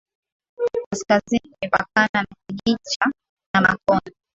Kaskazini 0.89 1.39
kimepakana 1.39 2.13
na 2.21 2.25
Kijiji 2.49 2.79
cha 2.83 3.11
Namakono 3.53 4.01